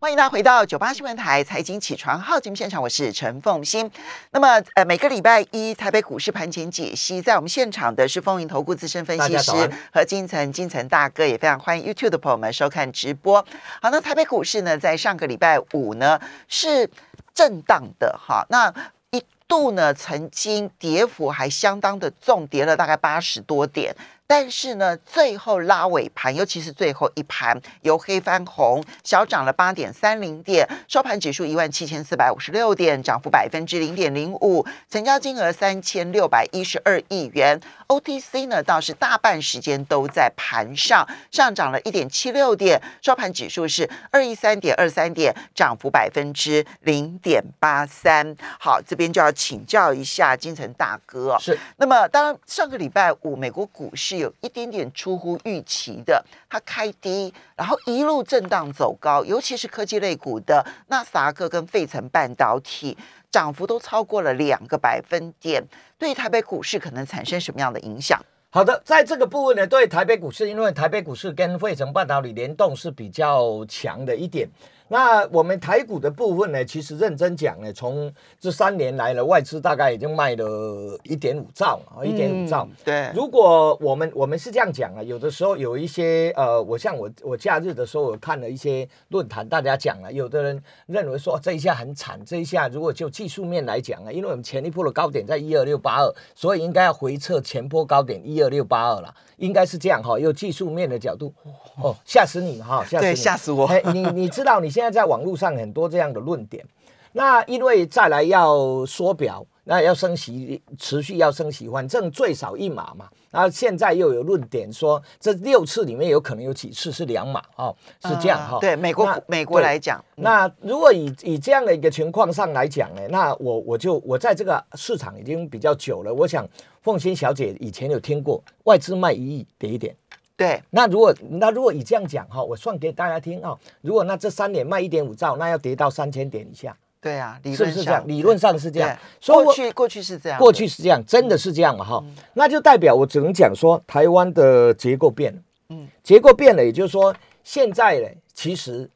[0.00, 3.90] 欢迎大家回到九八新闻台财经起床号节目现场，我是陈凤欣。
[4.30, 9.50] 那么，呃，每个礼拜一台北股市盘前解析，在我们现场的是风云投顾资深分析师
[9.92, 13.44] 和金城金城大哥，也非常欢迎 YouTube 的朋友们收看直播。
[13.82, 16.88] 好，那台北股市呢，在上个礼拜五呢是
[17.34, 18.72] 震荡的，哈，那
[19.10, 23.92] 一度呢曾经跌幅还相当的重，跌了大概八十多点。
[24.30, 37.58] 但是呢，最后拉尾盘，尤其是最后一盘由黑翻红，小涨了八点三零点，收盘指数一万七千四百五十六点，涨幅百分之零点零五，成交金额三千六百一十二亿元。
[37.86, 48.36] OTC 呢倒是大半时间都在盘上，上涨了一点七六点，收盘指数是二一三点二三点，涨幅百分之零点八三。
[48.60, 51.58] 好，这边就要请教一下金城大哥，是。
[51.78, 54.17] 那么当然，上个礼拜五美国股市。
[54.18, 62.96] 有一点点出乎预期的，它开低，然后一路震荡走高，尤其是科技类股的纳斯达克跟费城半导体，
[63.30, 65.62] 涨幅都超过了两个百分点，
[65.98, 68.20] 对台北股市可能产生什么样的影响？
[68.50, 74.48] 好的，在这个部分呢，对台北股市，因为台北股市跟费城半导体联动是比较强的一点。
[74.88, 82.66] 那我们台股的部分呢，其实认真讲呢，从这三年来了，外资大概已经卖了一点五兆啊，一点五兆。
[82.84, 99.14] 对，如果我们我们是这样讲啊，有的时候有一些呃，我像我我假日的时候，我看了一些论坛，大家讲了，有的人认为说这一下很惨，这一下如果就技术面来讲啊，因为我们前一波的高点在一二六八二，所以应该要回撤前波高点一二六八二了。
[99.38, 101.32] 应该是这样哈，用技术面的角度，
[101.80, 103.70] 哦，吓死你哈，吓死你吓死我！
[103.94, 106.64] 你你知道你现在在网络上很多这样的论点，
[107.10, 109.44] 那因为再来要缩表。
[109.70, 113.06] 那要升息，持续要升息，反正最少一码嘛。
[113.30, 118.58] 然后现在又有论点说，这六次里面有可能有几次是两码哦，是这样哈。
[118.62, 126.48] 对美国美国来讲，那如果以以这样的一个情况上来讲呢，那我我就我在这个市场已经比较久了，我想
[126.80, 129.94] 凤欣小姐以前有听过外资卖一亿跌一点。
[130.38, 136.76] 对，那如果那如果以这样讲哈，我算给大家听啊，如果那这三年卖一点五兆，那要跌到三千点以下。
[137.00, 138.06] 对啊，是不是这样？
[138.06, 138.96] 理论上是这样。
[139.26, 141.84] 过去过去是这样，过去是这样，真的是这样嘛？
[141.84, 142.04] 哈，
[142.34, 145.40] 那就代表我只能讲说，台湾的结构变了。
[145.70, 147.12] 嗯，结构变了，也就是说，
[147.42, 148.88] 现在呢，其实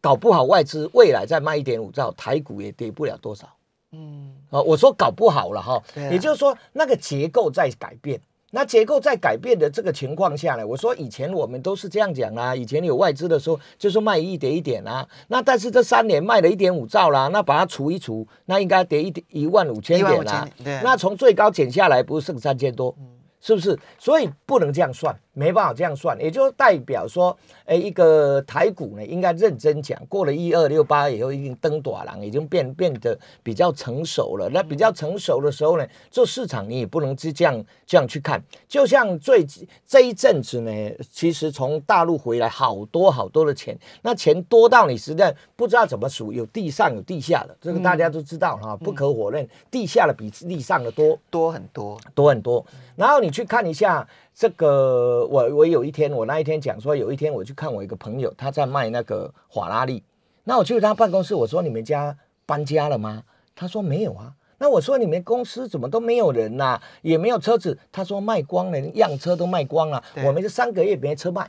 [0.00, 3.48] 搞不好外资未来再卖一点五兆，台股也跌不了多少。
[3.92, 8.20] 嗯，啊，我说搞不好了哈，也就是说那个结构在改变。
[8.50, 20.48] 那结构在改变的这个情况下呢，我说以前我们都是这样讲啦，以前有外资的时候就是卖一点一点啊，那但是这三年卖了一点五兆啦，那把它除一除，那应该跌一点一万五千点啦，
[20.82, 22.96] 那从最高减下来不是剩三千多，
[23.40, 23.78] 是不是？
[23.98, 25.18] 所以不能这样算。
[25.38, 34.48] 没办法这样算，也就代表说，哎，一个台股呢，应该认真讲，过了一二六八以后，已经登短廊，已经变变得比较成熟了。
[34.52, 38.42] 那比较成熟的时候呢，做市场你也不能是这样这样去看。
[38.66, 39.46] 就像最
[39.86, 40.72] 这一阵子呢，
[41.08, 52.66] 其实从大陆回来好多好多的钱，那钱多到你实在不知道怎么数，有地上有地下的，这个大家都知道哈，不可否认，地下的比地上的多多很多多很多。
[52.96, 54.06] 然后你去看一下。
[54.34, 60.02] 这个我我有一天我那一天讲说有一天我去看我一个朋友他在卖那个法拉利，
[60.44, 62.16] 那我去他办公室我说你们家
[62.46, 63.24] 搬家了吗？
[63.56, 64.32] 他说没有啊。
[64.60, 67.78] 那我说你们公司怎么都没有人呐，也没有车子？
[67.92, 70.02] 他说卖光了，样车都卖光了。
[70.24, 71.48] 我们这三个月没车卖，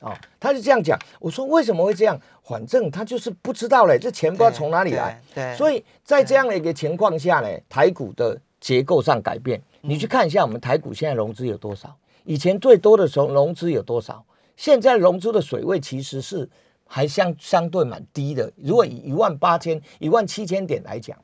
[0.00, 0.98] 哦，他就这样讲。
[1.18, 2.20] 我说为什么会这样？
[2.44, 5.20] 反正他就是不知道嘞，这钱不知道从哪里来。
[5.34, 11.94] 对，所以在这样的一个情况下呢，台股的结构上改变，你去看一下我们台股现在融资有多少。
[12.24, 14.24] 以前最多的时候融资有多少？
[14.56, 16.48] 现在融资的水位其实是
[16.86, 18.50] 还相相对蛮低的。
[18.56, 21.14] 如果以一万八千、一万七千点来讲，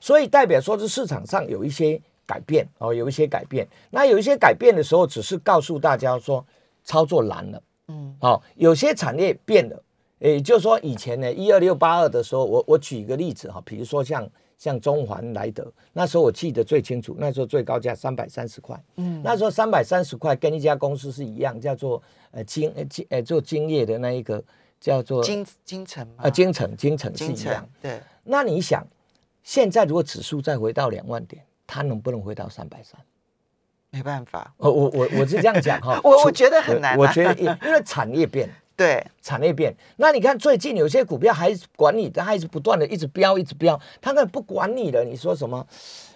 [0.00, 3.66] 所以代表说是市场上有一些改变哦，有一些改变。
[3.88, 6.44] 那有一些改变的时候，只是告诉大家说
[6.84, 7.62] 操作难了。
[7.86, 9.82] 嗯，好，有些产业变了。
[10.18, 14.28] 也就是说，以前呢，一二六八二的时候，我我举一个例子哈，比如说像。
[14.58, 18.78] 像中环莱德，那时候我记得最清楚，那时候最高价三百三十块。
[18.96, 22.02] 嗯，那时候三百三十块跟一家公司是一样，叫做
[22.32, 24.42] 呃金呃金呃做金业的那一个
[24.80, 27.66] 叫做金金城啊，金城金城是一样。
[27.80, 28.84] 对，那你想，
[29.44, 33.00] 现在如果指数再回到两万点，它能不能回到三百三？
[33.90, 34.52] 没办法。
[34.56, 36.98] 我我我我是这样讲哈， 我我觉得很难。
[36.98, 38.50] 我觉得因因为产业变。
[38.78, 45.04] 对，产业变，那你看最近有些股票还管你，它还是不断的一直飙，一直飙，它那不管你的。
[45.04, 45.66] 你说什么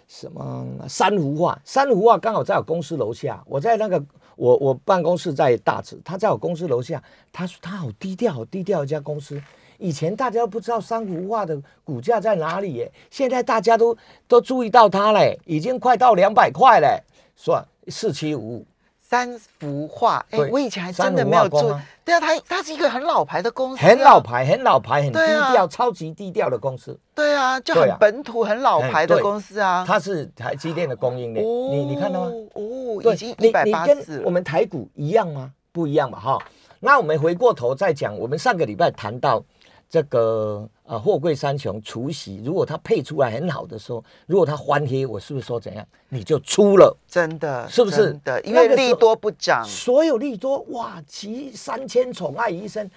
[0.06, 1.60] 什么珊瑚化？
[1.64, 4.00] 珊瑚化刚好在我公司楼下，我在那个
[4.36, 9.42] 我我办公室在大直，他在我公司楼下，他说他好低调，好低调一家公司。
[9.78, 13.98] 以前大家都不知道珊瑚化的股价在哪里耶，现在大家都
[14.28, 17.02] 都注意到它嘞，已经快到两百块嘞，
[17.34, 18.66] 算四七五五。
[19.12, 21.78] 三幅画，哎，我以前还真的没有做。
[22.02, 25.18] 对啊，它它是一个很老牌的公司，很老牌，很老牌，很低
[25.52, 26.98] 调，超级低调的公司。
[27.14, 29.84] 对啊，就很本土、很老牌的公司啊。
[29.86, 32.30] 它是台积电的供应链，你你看到吗？
[32.54, 34.22] 哦，已经一百八十。
[34.24, 35.52] 我们台股一样吗？
[35.72, 36.18] 不一样吧？
[36.18, 36.38] 哈。
[36.80, 39.44] 那我们回过头再讲，我们上个礼拜谈到。
[39.90, 46.94] 这个呃，货柜三雄除夕，如果它配出来很好的时候，如果它翻黑，我是不是说怎样，你就出了？
[47.08, 48.38] 真的是不是的？
[48.42, 52.90] 因为利多不涨，所有利多哇，集三千宠爱一身，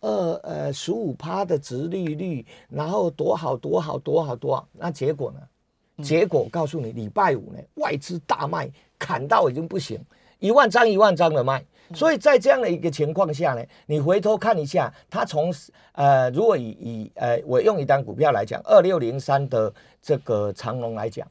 [0.00, 6.04] 呃呃，十五趴的值利率，然后多好多好多好多，那结果呢？
[6.04, 9.98] 结果告诉你，礼拜五呢，外资大卖，砍到已经不行，
[10.40, 11.64] 一万张一万张的卖。
[11.92, 15.52] 所以在这样的一个情况下呢，你回头看一下，它从
[15.92, 21.26] 呃，如果以以呃，我用一单股票来讲，二六零三的这个长龙来讲，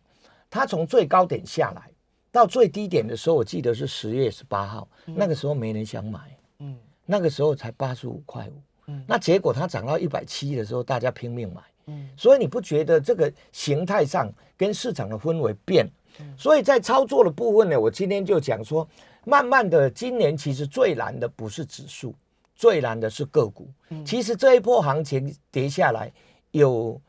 [0.49, 1.83] 它从最高点下来
[2.31, 6.19] 到最低点的时候，我记得是十月十八号，那个时候没人想买，
[6.59, 15.89] 嗯，那个时候才八十五块五，嗯，那结果它涨到一百七的时候，大家拼命买，嗯，所以你不觉得这个形态上跟市场的氛围变？
[16.35, 18.85] 所以在操作的部分呢，我今天就讲说。
[19.29, 22.15] 慢慢的，今年其实最难的不是指数，
[22.55, 23.69] 最难的是个股。
[24.03, 26.11] 其实这一波行情跌下来，
[26.51, 26.99] 有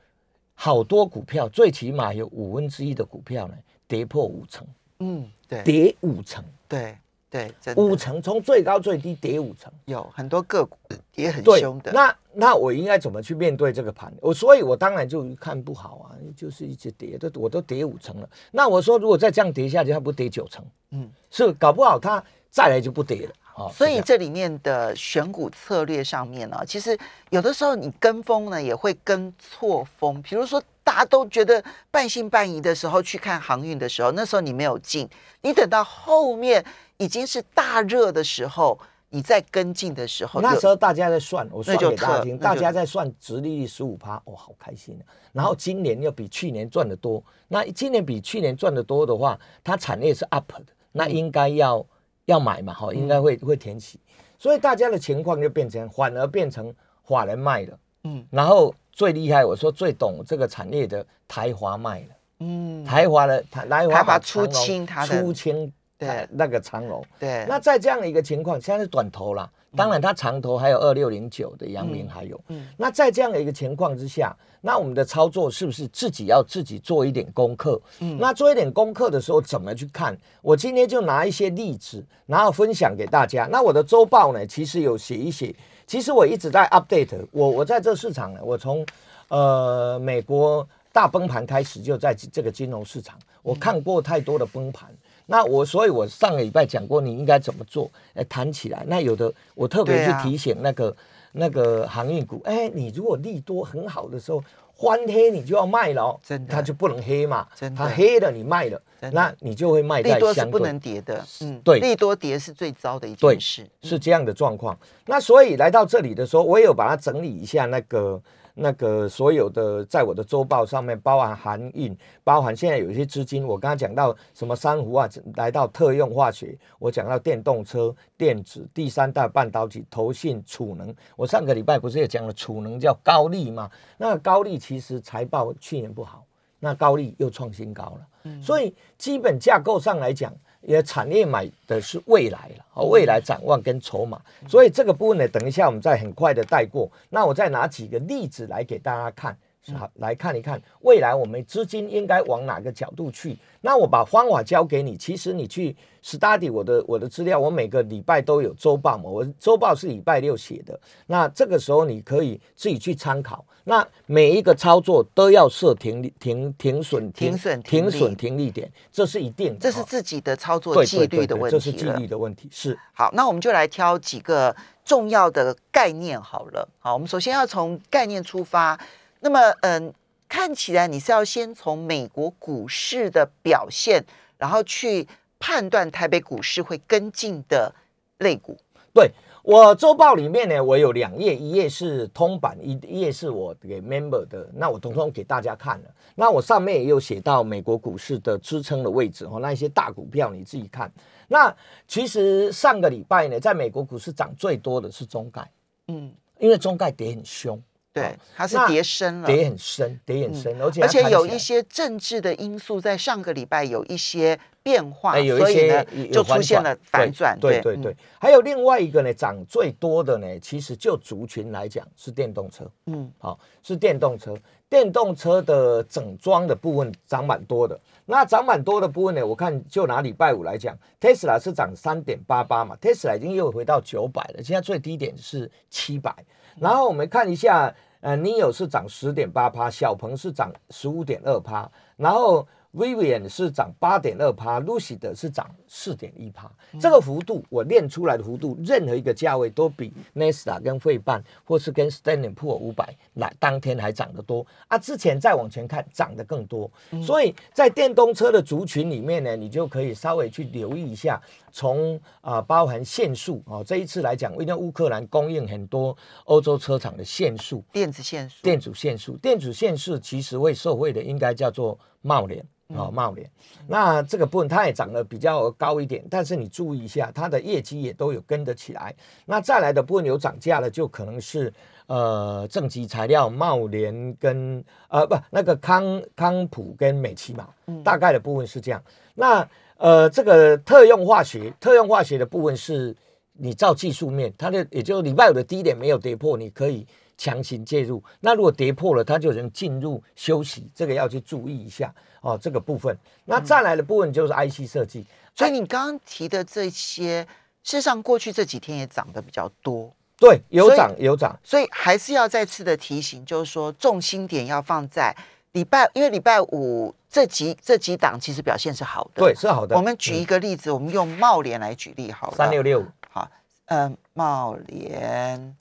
[0.54, 3.54] 好多股票，最起码有五分之一的股票呢
[3.88, 4.66] 跌破五成。
[4.98, 6.44] 嗯，对，跌五成。
[6.68, 6.96] 对
[7.30, 10.76] 对，五成从最高最低跌五成，有很多个股
[11.14, 11.92] 也很凶的。
[11.92, 14.12] 那那我应该怎么去面对这个盘？
[14.20, 18.28] 我所以，我当然就看不好啊，就是一直跌，都我都跌五成了。
[18.50, 20.64] 那我说，如果再这样跌下去，它不跌九成？
[20.90, 23.32] 嗯，是搞不好它再来就不跌了。
[23.54, 26.98] 哦，所以这里面的选股策略上面呢，其实
[27.30, 30.20] 有的时候你跟风呢也会跟错风。
[30.20, 30.60] 比如说
[30.90, 35.08] 大家都觉得半信半疑的时候去看航运的时候，那时候你没有进，
[35.42, 36.64] 你等到后面
[36.96, 38.76] 已经是大热的时候，
[39.10, 45.06] 你在跟进的时候，那时候大家在算，我算给大家听，大家在算直利率十五趴，哦，好开心啊！
[45.32, 51.86] 然后今年又比去年赚的多，那今年比去年赚的多的话，它产业是 up 的，那应该要。
[52.26, 53.98] 要买嘛，哈，应该会会填起，
[54.38, 56.72] 所以大家的情况就变成反而变成
[57.02, 62.06] 法人卖了，嗯，然后最厉害，我说最懂这个产业的台华卖了，
[62.40, 74.36] 嗯，台华的台台华出清他的出清对那个长龙，对，那在这样的一个情况，现在是短头了，当然它长头还有二六零九的阳明还有，嗯，那在这样的一个情况之下。
[74.62, 77.80] 那我们的操作是不是自己要自己做一点功课？
[78.00, 80.14] 嗯，那做一点功课的时候怎么去看？
[80.42, 83.48] 我今天就拿一些例子，然后分享给大家。
[83.50, 85.56] 那我的周报呢，其实有写一写。
[85.90, 87.18] 其实我一直在 update。
[87.32, 88.86] 我我在这市场呢，我从
[89.26, 94.88] 呃美国大崩盘开始就在这个金融市场，我看过太多的崩盘。
[95.26, 97.90] 那我所以，我上个礼拜讲过你应该怎么做。
[98.14, 100.96] 哎，谈起来，那有的我特别去提醒那个。
[101.32, 104.42] 那个航运股，哎，你如果利多很好的时候
[104.80, 108.80] 翻黑，你就要卖了哦，真的，它就不能黑嘛，真的，它黑了你卖了，
[109.12, 114.78] 那你就会卖在利多是不能跌的，嗯，对，利多跌是最糟的一件事，是这样的状况。
[115.06, 118.20] 那所以来到这里的时候，我也有把它整理一下那个。
[118.62, 130.94] 那个所有的在我的周报上面，包含含运，包含现在有一些资金，我刚刚讲到什么珊瑚啊，来到特用化学，我讲到电动车、电子、第三代半导体、投信、储能。
[131.16, 133.70] 我上个礼拜不是也讲了储能叫高利嘛？
[133.96, 136.26] 那个高利其实财报去年不好，
[136.58, 140.34] 那高利又创新高了，所以基本架构上来讲。
[140.62, 146.90] 也产业买的是未来了，和未来展望跟筹码，所以这个部分呢，等一下我们再很快的带过。
[147.08, 149.36] 那我再拿几个例子来给大家看，
[149.76, 153.36] 好来看一看未来我们资金应该往哪个角度去。
[153.60, 160.78] 那我把方法交给你，其实你去 study 我的我的资料，我每个礼拜都有周报嘛，我周报是礼拜六写的。
[161.06, 163.44] 那这个时候你可以自己去参考。
[163.64, 172.48] 那每一个操作都要设停停停损停损停损停利点，这是一定，这是自己的操作纪律的问题这是纪律的问题。
[172.50, 176.66] 是好，那我们就来挑几个重要的概念好了。
[176.78, 178.80] 好，我们首先要从概念出发。
[179.20, 179.94] 那么，嗯，
[180.28, 184.04] 看起来你是要先从美国股市的表现，
[184.38, 185.06] 然后去
[185.38, 187.74] 判断台北股市会跟进的
[188.18, 188.56] 类股。
[188.92, 189.10] 对。
[189.42, 195.90] 我周报里面呢，我有两页，一页是通版，一页是我给 member 的，那我统统给大家看了。
[196.14, 200.92] 那我上面也有写到美国股市的支撑的位置哦，那一些大股票你自己看。
[201.26, 201.52] 那
[201.88, 205.50] 其实上个礼拜呢，在美国股市涨最多的是中概，
[205.88, 207.58] 嗯，因为中概跌很凶，
[207.92, 217.38] 对，它是跌深了，跌很深，跌很深，而且而且有一些政治的因素在上个礼拜有一些变化，所以呢就出现了反转。
[217.40, 224.36] 对对对，还有另外一个呢，涨最多的呢，其实就族群来讲是电动车，嗯，好是电动车，
[224.68, 227.78] 电动车的整装的部分涨蛮多的。
[228.04, 236.14] 那涨蛮多的部分呢，我看就拿礼拜五来讲，Tesla 是涨三点八八嘛，Tesla 已经又回到九百了，现在最低点是七百。
[236.58, 242.46] 然后我们看一下，呃，Neo 是涨十点八趴，小鹏是涨十五点二趴，然后。
[242.72, 246.50] Vivian 是涨八点二趴，Lucy 的是涨四点一趴，
[246.80, 254.76] 这个幅度我练出来的幅度，任何一个价位都比 Nesta 跟费半或是跟 Standing Poor 五百来当天还涨得多啊！
[254.76, 256.68] 之前再往前看，涨得更多，
[257.00, 261.22] 所以在电动车的族群里面呢，你就可以稍微去留意一下，
[261.52, 272.44] 从啊包含限速啊，这一次来讲，因为乌克兰供应很多欧洲车厂的限速，电子限速，电子限速，电子限速其实会受惠的，应该叫做茂联。
[272.72, 273.28] 哦，茂联，
[273.66, 278.94] 那这个部分它也涨得比较高一点，但是你注意一下，它的业绩也都有跟得起来。
[279.26, 281.52] 那再来的部分有涨价的，就可能是
[281.86, 287.50] 呃正极材料、茂联跟呃不那个康康普跟美琪嘛，
[287.84, 288.82] 大概的部分是这样。
[289.14, 292.96] 那呃这个特用化学，特用化学的部分是
[293.34, 296.86] 你照技术面，它的也就礼拜五的低点没有跌破，你可以。
[297.20, 302.38] 强行介入，那如果跌破了，它就能进入休息，这个要去注意一下哦。
[302.40, 305.04] 这个部分，那再来的部分就是 IC 设计。
[305.34, 307.22] 所以你刚刚提的这些，
[307.62, 309.92] 事实上过去这几天也涨得比较多。
[310.18, 315.16] 对，有涨有涨，所以还是要再次的提醒，就是说重心点要放在
[315.52, 319.74] 礼拜，因为礼拜五这几这几档其实表现是好的，对，是好的。
[319.76, 323.30] 我们举一个例子，我们用茂联来举例好了，三六六，好，
[323.66, 325.56] 嗯，茂联。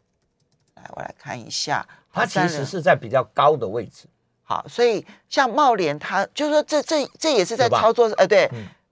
[0.75, 4.07] 来，我来看一下，它其实是在比较高的位置。
[4.43, 8.09] 好，所以像茂联，它就是说，这这这也是在操作。
[8.17, 8.49] 呃，对，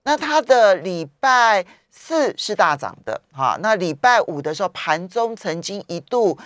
[0.08, 6.38] 那它的礼拜四是大涨的，哈，那礼拜五的时候盘中曾经一度，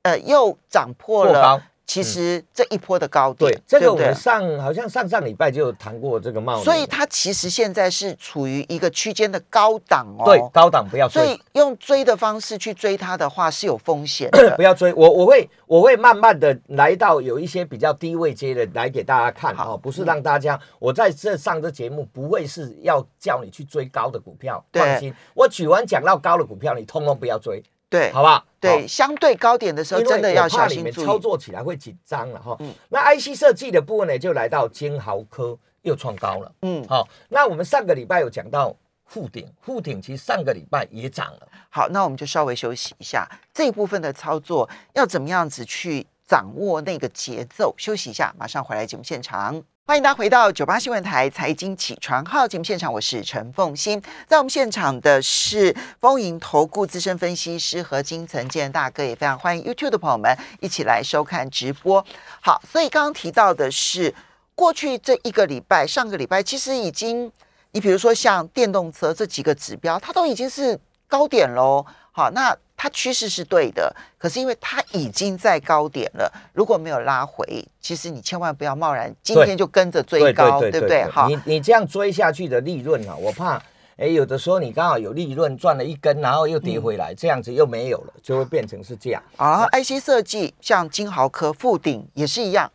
[0.00, 1.62] 呃，又涨破了。
[1.84, 10.24] 其实这一波的高点，对这个我们上好像上上礼拜就谈过这个贸易，所以它其实现在是处于一个区间的高档哦。
[10.24, 11.22] 对，高档不要追。
[11.22, 14.94] 所以用追的方式去追它的话是有风险的， 不要追。
[14.94, 27.62] 我我会我会慢慢的来到有一些比较低位阶的来给大家看哦，不是让大家我在这上这节目不会是要叫你去追高的股票，放心，我举完讲到高的股票，你通通不要追。
[27.92, 28.44] 对，好不好？
[28.58, 31.04] 对，相对高点的时候，真的要小心注意。
[31.04, 32.56] 操作起来会紧张了哈。
[32.60, 36.52] 嗯，那 IC 设计的部分呢，就来到金豪科又创高了。
[36.62, 41.48] 嗯，好，那我们上个礼拜有讲到富鼎，富鼎其实上个礼拜也涨了。
[41.68, 47.74] 好，那我们就稍微休息一下，这一部分的操作要怎么样子去掌握那个节奏？
[47.76, 49.62] 休息一下，马上回来节目现场。
[49.84, 54.00] 欢迎大家回到九八新闻台财经起床号节目现场，我是陈凤欣。
[54.28, 62.02] 在我们现场的是丰盈投顾资深分析师何金城建大哥，也非常欢迎 YouTube 的朋友们一起来收看直播。
[62.40, 64.14] 好，所以刚刚提到的是
[64.54, 67.30] 过去这一个礼拜、上个礼拜，其实已经，
[67.72, 71.84] 你比如说像电动车这几个指标，它都已经是高点喽。
[72.12, 72.56] 好，那。
[72.82, 81.04] 它趋势是对的，可是因为它已经在高点了，如果没有拉回，其实你千万不要贸然今天就跟着追高，对不对？
[81.04, 83.62] 好，你你这样追下去的利润啊，我怕，
[83.96, 89.22] 哎，有的时候你刚好有利润赚了一根，然后又跌回来，这样子又没有了，就会变成是这样。
[89.36, 92.68] 啊，IC 设计像金豪科、富鼎也是一样，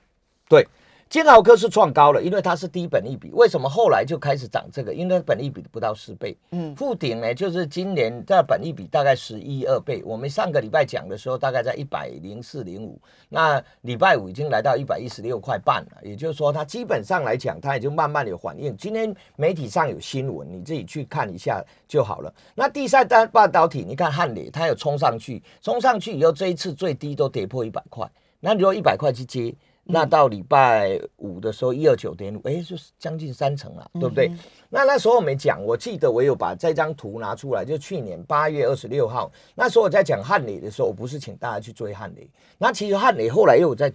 [0.47, 0.65] 对。
[1.09, 3.31] 金豪科是创高了，因为它是低本一比。
[3.31, 4.93] 为什么后来就开始涨这个？
[4.93, 6.37] 因为本一比不到十倍。
[6.51, 10.03] 嗯，富鼎呢，就是今年的本一比大概十一二倍。
[10.05, 12.99] 我们上个礼拜讲的时候，大概在一百零四零五。
[13.29, 16.01] 那礼拜五已经来到一百一十六块半了。
[16.03, 18.75] 也就是说，它基本上来讲，它也就慢慢有反应。
[18.75, 22.33] 今天媒体上有新闻，你自己去看一下就好了。
[22.53, 28.05] 那第三单半导体，你看汉磊，它有冲上去，冲上去以后，这一次最低都跌破一百块。
[28.41, 29.55] 那如果一百块去接？
[29.89, 34.31] 那到礼拜五的时候，一二九点五，哎，就是将近三成了，对不对？
[34.69, 43.91] 那那时候我没讲，我记得我有把这张图拿出来，就去年八月二十六号，那时候我在讲汉磊的时候，我不是请大家去追汉磊，那其实汉磊后来又在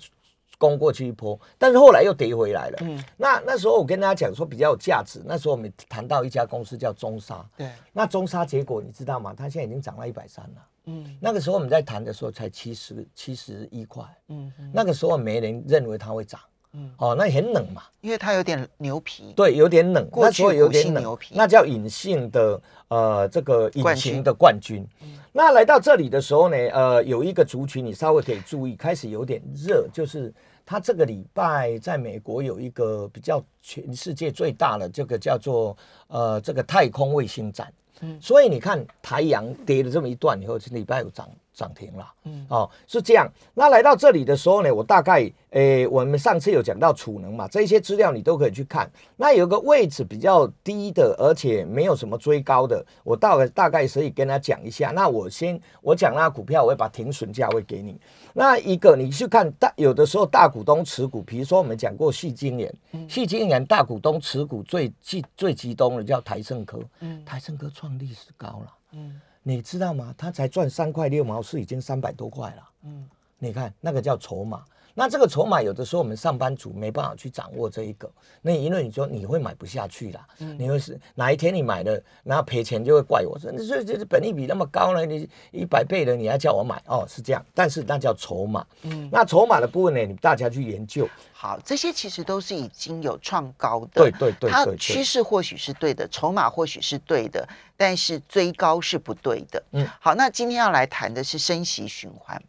[0.59, 2.79] 攻过去一波，但是后来又跌回来了。
[2.83, 9.35] 嗯，那那时候我跟大家讲说比较有价值，那时候我们谈到一家公司叫中沙，对，那中沙结果你知道吗？
[9.37, 10.63] 它现在已经涨到一百三了。
[10.87, 16.41] 嗯，那个时候我们在谈的时候才七十七十一块，嗯，那个时候没人认为它会涨，
[16.73, 24.87] 嗯，哦，那很冷嘛，因为它有点牛皮，对，有点冷，过去有点冷，那叫隐性的呃这个隐形的冠军。
[25.33, 30.35] 那来到这里的时候呢，呃，有一个族群你稍微可以注意，开始有点热，就是
[30.67, 35.77] 他这个礼拜在美国有一个比较全世界最大的这个叫做
[36.09, 37.73] 呃这个太空卫星展，
[38.21, 41.29] 所以你看台阳跌了这么一段以后，是礼拜有涨。
[41.55, 43.31] 涨停了，嗯，哦，是这样。
[43.55, 48.91] 那来到这里的时候呢，我大概，诶，我们上次有讲到储能嘛，这些资料你都可以去看。
[49.17, 54.91] 那有个位置比较低的，而且没有什么追高的，我大概大概可以跟他讲一下。
[54.93, 58.01] 那我先我讲那股票，我会把停损价位给你。
[58.33, 62.75] 那一个你去看大，有的时候大股东持股，比如说我们讲过细晶元，
[63.09, 69.21] 细晶元大股东持股最集最集中的叫台盛科，嗯，台盛科创历史高了，嗯。
[69.43, 70.15] 你知道吗？
[70.17, 72.69] 他才赚三块六毛，四已经三百多块了。
[72.85, 73.09] 嗯，
[73.39, 74.65] 你看那个叫筹码。
[74.95, 78.11] 那这个筹码有的时候我们上班族没办法去掌握这一个。
[78.41, 80.27] 那因为你说你会买不下去啦，
[80.59, 85.07] 你会是哪一天你买了，然后赔钱就会怪我说，你说这本利比那么高呢？
[85.07, 86.83] 你一百倍的你还叫我买？
[86.87, 87.45] 哦，是这样。
[87.55, 88.67] 但是那叫筹码。
[88.83, 91.09] 嗯，那筹码的部分呢，你大家去研究。
[91.33, 93.91] 好，这些其实都是已经有创高的。
[93.95, 99.63] 对对对，它趋势或许是对的，筹码或许是对的，但是追高是不对的。
[99.73, 102.41] 嗯，好，那今天要来谈的是升息循环。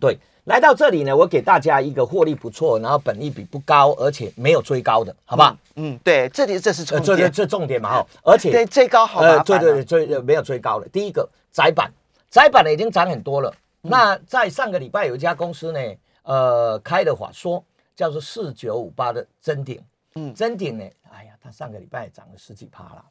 [0.00, 0.18] 对。
[0.48, 5.54] 来到这里呢，我给大家一个获利不错，然后本利比不高，而且没有追高的，好不好？
[5.74, 8.06] 嗯，对，这里这是重点，这这重点嘛哈。
[8.22, 9.44] 而且对追高好麻烦。
[9.44, 10.88] 对对对，追没有追高的。
[10.88, 11.92] 第一个窄板，
[12.30, 13.54] 窄板呢已经涨很多了。
[13.82, 15.80] 那在上个礼拜有一家公司呢，
[16.22, 17.62] 呃，开的话说
[17.94, 19.78] 叫做四九五八的真顶，
[20.14, 23.04] 嗯，真顶呢，哎呀，它上个礼拜涨了十几趴了，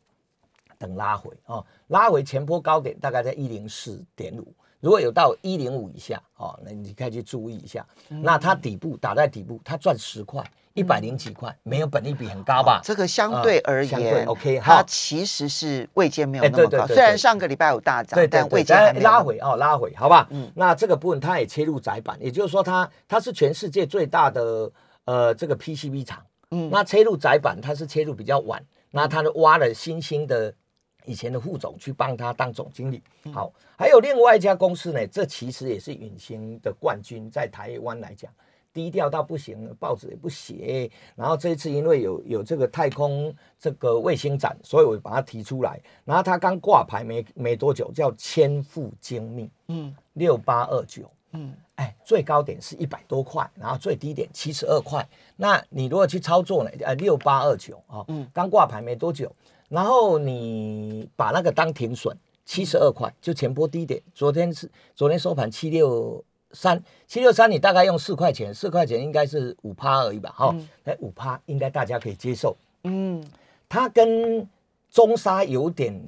[0.80, 4.52] 等拉回哦，拉回前波高点大概在一零四点五。
[4.80, 7.86] 如果有到一零五以下哦，那你可以去注意一下。
[8.10, 10.44] 那它底部打在底部，它赚十块，
[10.74, 12.80] 一百零几块，没有本利比很高吧？
[12.84, 16.86] 这个相对而言，OK，它其实是位阶没有那么高。
[16.86, 20.28] 虽然上个礼拜有大涨，但位阶拉回哦，拉回，好吧？
[20.30, 24.72] 嗯，那这个部分它也切入窄板，也就是说它它是全世界最大的
[25.06, 26.24] 呃这个 PCB 厂。
[26.52, 30.54] 嗯，那切入窄板，它是切入比较晚，那它挖了新兴的。
[31.08, 33.02] 以前的副总去帮他当总经理，
[33.34, 38.30] 好，还有另外一家公司呢，这其实也是隐形的冠军，在台湾来讲，
[38.74, 40.92] 低调到不行，报纸也不写。
[41.16, 45.80] 然后这一次因为有有这个太空这个卫星展，所以我把它提出来。
[46.04, 55.08] 然后它刚挂牌没没多久，叫千富精密，嗯，六八二九，嗯，哎，最高点是一百多块，然后最低点七十二块。
[55.38, 56.70] 那你如果去操作呢？
[56.82, 59.34] 呃，六八二九啊，嗯，刚挂牌没多久。
[59.70, 64.02] 然后你把那个当停损，七十二块就前波低点。
[64.14, 70.34] 昨天是昨天收盘七六三，七六三你大概用四块钱，四块钱应该是五趴而已吧？
[70.36, 72.56] 哈，哎，五趴应该大家可以接受。
[72.84, 73.22] 嗯，
[73.68, 74.48] 它跟
[74.90, 76.02] 中沙有点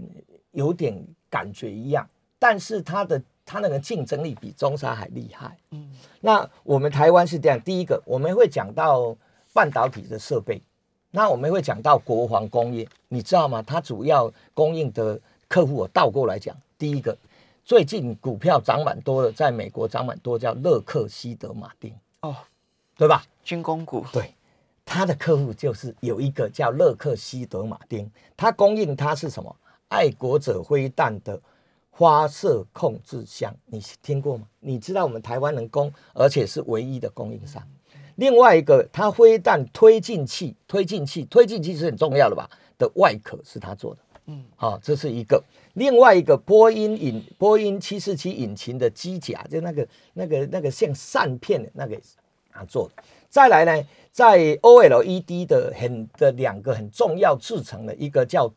[0.51, 2.07] 有点感觉一样，
[2.39, 5.57] 但是它的它那个竞争力比中沙还厉害。
[5.71, 5.91] 嗯，
[6.21, 9.13] 那我们台湾是这样，第一个我们会讲到
[9.51, 10.61] 半导体的设备。
[11.11, 13.61] 那我们会讲到国防工业，你知道吗？
[13.61, 17.17] 它主要供应的客户，我倒过来讲，第一个，
[17.65, 22.35] 最近股票涨蛮多的，在美国涨蛮多，叫勒克西德马丁哦，
[22.95, 23.23] 对吧？
[23.43, 24.35] 军工股，对，
[24.85, 29.55] 它的客户就是有一个叫勒克西德马丁，它供应它是什么？
[29.87, 31.41] 爱国者灰弹的
[31.93, 34.45] 发射控制箱，你听过吗？
[34.59, 37.63] 你知道我们台湾能供，而且是唯一的供应商。
[38.19, 42.49] 另外一个，它飞弹推进器、推进器、推进器是很重要的吧？
[42.77, 45.41] 的外壳是他做的，嗯，好，这是一个。
[45.73, 51.95] 另外一个，波音引波音七四七引擎的机甲，就那个那个那个像扇片的那个
[52.51, 53.03] 啊做的。
[53.29, 58.53] 再来呢，在 OLED 的很的两个很重要制成的一个叫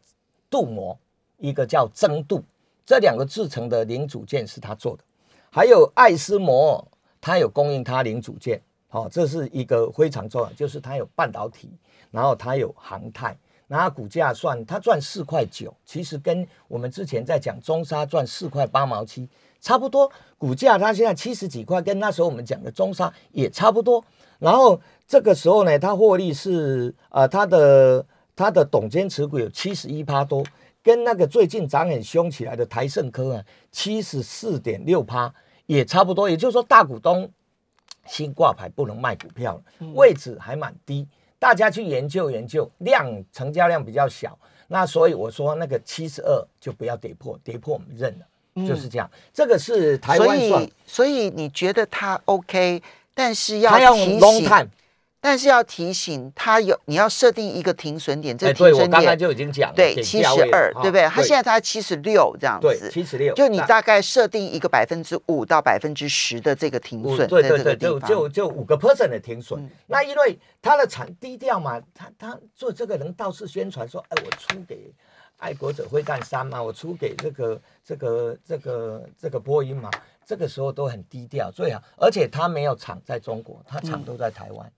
[0.50, 0.98] 镀膜，
[1.38, 2.42] 一个叫增镀，
[2.84, 5.04] 这两个制成的零组件是他做的。
[5.50, 6.84] 还有爱斯摩尔，
[7.20, 8.60] 他有供应他零组件。
[8.92, 11.70] 好，这是一个非常重要，就是它有半导体，
[12.10, 13.34] 然后它有航太，
[13.66, 19.26] 然后股价算它赚四块九，其实跟我们之前在讲中沙赚四块八毛七
[19.62, 24.04] 差不多，股价它现在七十几块，跟那时候我们讲的中沙也差不多。
[24.38, 28.04] 然后这个时候呢，它获利是呃，它的
[28.36, 30.44] 它的董监持股有七十一趴多，
[30.82, 35.32] 跟那个最近涨很凶起来的台盛科啊，七十四点六趴
[35.64, 37.32] 也差不多，也就是说大股东。
[38.06, 41.06] 新挂牌不能卖股票了，位置还蛮低，
[41.38, 44.36] 大家去研究研究，量成交量比较小，
[44.68, 49.10] 那所以我说那个七十二就不要跌破，跌破我们认了，就是这样。
[49.32, 52.82] 这个是台湾所以所以你觉得它 OK，
[53.14, 54.70] 但是要提醒，
[55.24, 61.06] 但是要提醒他有你要设定一个停损点，这哎，个停损对我刚才就已经讲了，对给七十二，对不对？
[61.06, 69.62] 哈他现在他七十六这样对子，七十六，就你大概设定一个百分之五到百分之十的这个停损，在对对对，就就就五个 percent 的停损。
[69.62, 74.92] 嗯那因为他的产低调嘛，他他做这个能到处宣传说，哎，我出给
[75.36, 79.88] 爱国者会干三嘛，我出给这个这个这个这个波音嘛，
[80.26, 84.66] 这个时候都很低调，最好，而且他没有厂在中国，他厂都在台湾。
[84.66, 84.72] 嗯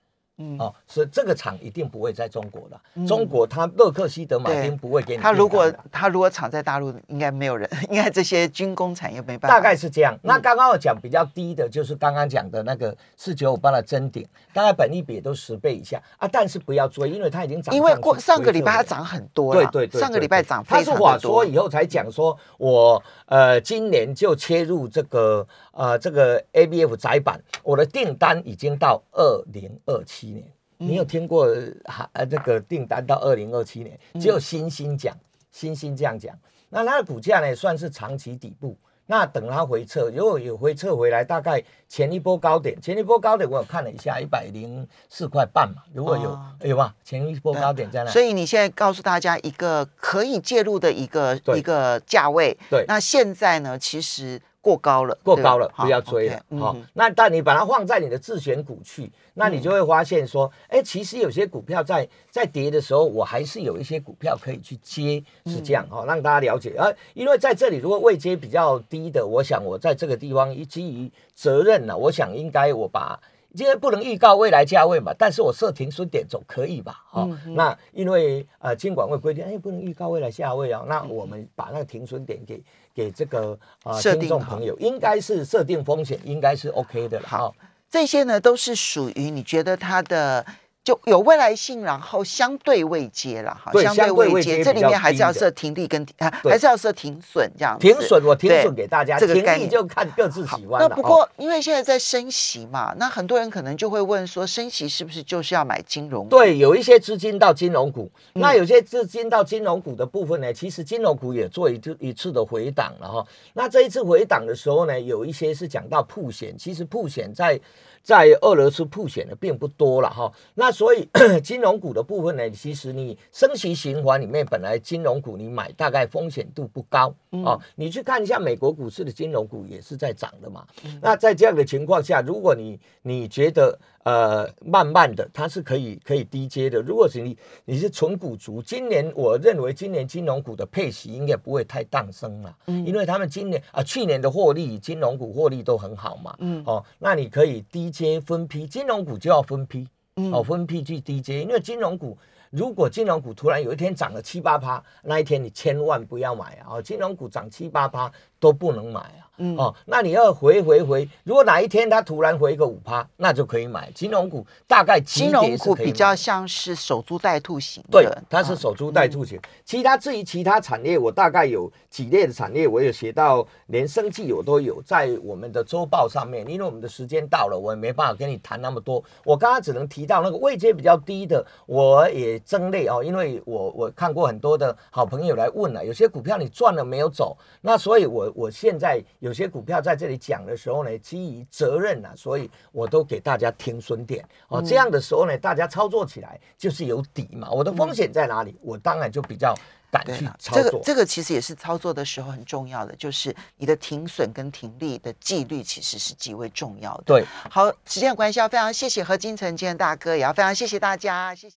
[0.59, 3.07] 哦，所以这个厂一定不会在中国的。
[3.07, 9.49] 中国它洛克希德马丁不会给你他如果他如果厂在大陆，应该没有人，应该这些军工产业没办法。
[9.49, 10.13] 大概是这样。
[10.15, 17.75] 嗯那刚刚我讲比较低的，就是刚刚讲的那个四九五八的真顶，大概本益比也都十倍以下啊，但是不要追，因为它已经涨。
[17.75, 21.45] 因为过上个礼拜它涨很多了，对对对，上个对礼拜涨它是话非常的多说。
[21.45, 30.45] 以后才讲说，我呃今年就切入这个呃这个 ABF 窄板，我的订单已经到二零二七年。
[30.79, 31.47] 你有听过
[31.85, 33.99] 哈呃这个订单到二零二七年？
[34.21, 35.17] 只有星星讲，
[35.51, 36.37] 星星这样讲。
[36.69, 38.77] 那它的股价呢，算是长期底部。
[39.07, 45.83] 那等它回撤，如果有回撤回来，大概前一波高点，前一波高点我有看了一下，一百零四块半嘛。
[45.93, 48.11] 如果有、哦有吧，前一波高点在那。
[48.11, 66.75] 所以你现在告诉大家一个可以介入的一个一个价位，对那现在呢，其实过高了，过高了，不要追了好、哼那但你把它放在你的自选股去，那你就会发现说，哎、其实有些股票在在跌的时候，我还是有一些股票可以去接，是这样哈、哦让大家了解。
[66.79, 73.21] 而、因为在这里如果位阶比较低的，我想我在这个地方基于责任呢、我想应该我把。
[73.55, 77.05] 今天不能预告未来价位嘛，但是我设停损点总可以吧？
[77.13, 80.85] 哦，嗯那因为呃监管会规定，哎，不能预告未来价位啊。
[80.89, 82.63] 那嗯我们把那个停损点给
[82.95, 87.29] 给这个呃听众朋友，应该是设定风险，应该是 OK 的了。
[87.29, 87.55] 好哦
[87.91, 90.45] 这些呢都是属于你觉得它的
[90.85, 97.87] 就有未来性，然后相对未接了哈，相对相对位阶，位阶比较这里面还是要设停利跟啊，还是要设停损这样子。
[97.87, 106.29] 停损我停对损给大家，这个概念就看各自喜欢那不过，因为现在在升息嘛，那很多人可能就会问说，升息是不是就是要买金融股？
[106.29, 113.27] 对，有一些资金到金融股，嗯那有些资金到金融股的部分呢，其实金融股也做一次一次的回档了哈。
[113.55, 117.59] 那这一次回档的时候呢，有一些是讲到铺险，其实铺险在
[118.05, 120.31] 在俄罗斯普选的并不多了哈。
[120.55, 121.09] 那所以
[121.43, 127.59] 金融股的部分呢，其实你升息循环里面，本来金融股你买大概风险度不高哦。
[127.75, 130.67] 你去看一下美国股市的金融股也是在涨的嘛。
[131.01, 152.17] 那在这样的情况下，如果你你觉得呃慢慢的它是可以可以低阶的，如果是你你是纯股族，今年我认为今年金融股的配息应该不会太荡升了，因为他们今年啊去年的获利金融股获利都很好嘛，嗯哦，那你可以低阶分批，金融股就要分批，嗯哦，分批去低阶，因为金融股。
[152.51, 156.75] 如果金融股突然有一天涨了七八趴，那一天你千万不要买啊！
[156.77, 158.09] 哦，金融股涨七八趴
[158.45, 159.25] 都不能买啊！
[159.39, 169.41] 嗯哦，那你要回回回，如果哪一天它突然回个五趴，那就可以买金融股，大概急金融股比较像是守株待兔型的，对，它是啊守株待兔型。
[169.65, 176.49] 其他至于其他产业，我大概有几类的产业，我有写到，连生计我都有在我们的周报上面。
[176.49, 179.03] 因为我们的时间到了，我也没办法跟你谈那么多。
[179.25, 197.49] 我刚刚只能提到那个位阶比较低的，我也增类哦，因为我我看过很多的好朋友来问了，有些股票你赚了没有走，那所以我我现在有些股票在这里讲的时候呢，基于责任啊，所以我都给大家停损点哦，这样的时候呢，大家操作起来就是有底嘛。
[197.51, 198.57] 我的风险在哪里？
[198.61, 199.55] 我当然就比较
[199.91, 200.81] 敢去对了，这个。
[200.83, 207.05] 这个其实也是操作的时候很重要的，就是你的停损跟停利的纪律其实是极为重要的。
[207.07, 207.25] 对。
[207.49, 211.53] 好，时间的关系，要非常谢谢何金城今天大哥，也要非常谢谢大家，谢谢。